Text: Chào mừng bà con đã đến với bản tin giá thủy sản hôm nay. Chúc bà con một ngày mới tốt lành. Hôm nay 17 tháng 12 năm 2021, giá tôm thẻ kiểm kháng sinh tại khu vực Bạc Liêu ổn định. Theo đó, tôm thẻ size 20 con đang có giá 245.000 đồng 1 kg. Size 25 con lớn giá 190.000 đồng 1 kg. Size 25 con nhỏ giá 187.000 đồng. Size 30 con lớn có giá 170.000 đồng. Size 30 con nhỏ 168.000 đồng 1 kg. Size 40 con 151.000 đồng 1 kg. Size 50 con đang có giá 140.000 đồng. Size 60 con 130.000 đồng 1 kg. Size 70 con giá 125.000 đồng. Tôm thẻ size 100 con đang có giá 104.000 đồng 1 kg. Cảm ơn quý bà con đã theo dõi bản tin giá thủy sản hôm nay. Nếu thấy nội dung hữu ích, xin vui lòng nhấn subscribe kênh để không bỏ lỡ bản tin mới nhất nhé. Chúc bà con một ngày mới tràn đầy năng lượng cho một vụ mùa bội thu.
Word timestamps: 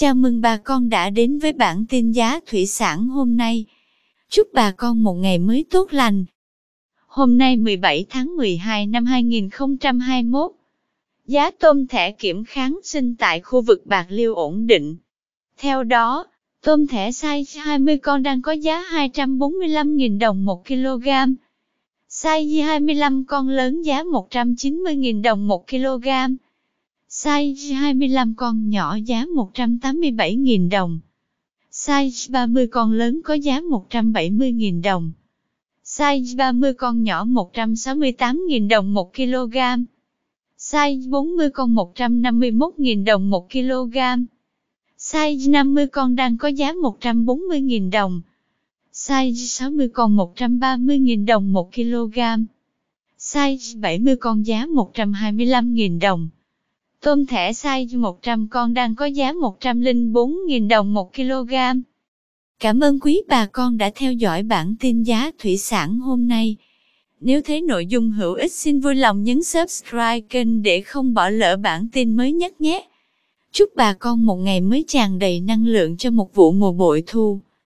Chào 0.00 0.14
mừng 0.14 0.40
bà 0.40 0.56
con 0.56 0.88
đã 0.88 1.10
đến 1.10 1.38
với 1.38 1.52
bản 1.52 1.84
tin 1.88 2.12
giá 2.12 2.40
thủy 2.46 2.66
sản 2.66 3.08
hôm 3.08 3.36
nay. 3.36 3.64
Chúc 4.28 4.48
bà 4.52 4.70
con 4.70 5.02
một 5.02 5.14
ngày 5.14 5.38
mới 5.38 5.64
tốt 5.70 5.92
lành. 5.92 6.24
Hôm 7.06 7.38
nay 7.38 7.56
17 7.56 8.06
tháng 8.10 8.36
12 8.36 8.86
năm 8.86 9.04
2021, 9.04 10.50
giá 11.26 11.50
tôm 11.50 11.86
thẻ 11.86 12.10
kiểm 12.12 12.44
kháng 12.44 12.80
sinh 12.84 13.16
tại 13.16 13.40
khu 13.40 13.60
vực 13.60 13.86
Bạc 13.86 14.06
Liêu 14.08 14.34
ổn 14.34 14.66
định. 14.66 14.96
Theo 15.56 15.84
đó, 15.84 16.26
tôm 16.62 16.86
thẻ 16.86 17.10
size 17.10 17.62
20 17.64 17.98
con 17.98 18.22
đang 18.22 18.42
có 18.42 18.52
giá 18.52 18.82
245.000 18.90 20.18
đồng 20.18 20.44
1 20.44 20.66
kg. 20.66 21.08
Size 22.10 22.64
25 22.64 23.24
con 23.24 23.48
lớn 23.48 23.82
giá 23.82 24.02
190.000 24.02 25.22
đồng 25.22 25.48
1 25.48 25.66
kg. 25.68 26.08
Size 27.22 27.74
25 27.74 28.34
con 28.34 28.68
nhỏ 28.68 28.96
giá 28.96 29.24
187.000 29.24 30.70
đồng. 30.70 31.00
Size 31.72 32.32
30 32.32 32.66
con 32.66 32.92
lớn 32.92 33.20
có 33.24 33.34
giá 33.34 33.60
170.000 33.60 34.82
đồng. 34.82 35.12
Size 35.84 36.36
30 36.36 36.74
con 36.74 37.02
nhỏ 37.02 37.24
168.000 37.24 38.68
đồng 38.68 38.94
1 38.94 39.14
kg. 39.14 39.56
Size 40.58 41.10
40 41.10 41.50
con 41.50 41.74
151.000 41.74 43.04
đồng 43.04 43.30
1 43.30 43.50
kg. 43.52 43.96
Size 44.98 45.50
50 45.50 45.86
con 45.86 46.16
đang 46.16 46.38
có 46.38 46.48
giá 46.48 46.72
140.000 46.72 47.90
đồng. 47.90 48.20
Size 48.92 49.46
60 49.46 49.88
con 49.88 50.16
130.000 50.16 51.26
đồng 51.26 51.52
1 51.52 51.70
kg. 51.74 52.18
Size 53.18 53.80
70 53.80 54.16
con 54.16 54.46
giá 54.46 54.66
125.000 54.66 56.00
đồng. 56.00 56.28
Tôm 57.02 57.26
thẻ 57.26 57.52
size 57.52 58.00
100 58.00 58.48
con 58.50 58.74
đang 58.74 58.94
có 58.94 59.06
giá 59.06 59.32
104.000 59.32 60.68
đồng 60.68 60.94
1 60.94 61.14
kg. 61.14 61.54
Cảm 62.60 62.80
ơn 62.80 63.00
quý 63.00 63.22
bà 63.28 63.46
con 63.46 63.78
đã 63.78 63.90
theo 63.94 64.12
dõi 64.12 64.42
bản 64.42 64.74
tin 64.80 65.02
giá 65.02 65.30
thủy 65.38 65.56
sản 65.56 65.98
hôm 65.98 66.28
nay. 66.28 66.56
Nếu 67.20 67.42
thấy 67.42 67.60
nội 67.60 67.86
dung 67.86 68.10
hữu 68.10 68.34
ích, 68.34 68.52
xin 68.52 68.80
vui 68.80 68.94
lòng 68.94 69.22
nhấn 69.22 69.42
subscribe 69.42 70.20
kênh 70.20 70.62
để 70.62 70.80
không 70.80 71.14
bỏ 71.14 71.28
lỡ 71.28 71.56
bản 71.56 71.88
tin 71.92 72.16
mới 72.16 72.32
nhất 72.32 72.60
nhé. 72.60 72.88
Chúc 73.52 73.68
bà 73.76 73.92
con 73.92 74.26
một 74.26 74.36
ngày 74.36 74.60
mới 74.60 74.84
tràn 74.88 75.18
đầy 75.18 75.40
năng 75.40 75.66
lượng 75.66 75.96
cho 75.96 76.10
một 76.10 76.34
vụ 76.34 76.52
mùa 76.52 76.72
bội 76.72 77.02
thu. 77.06 77.40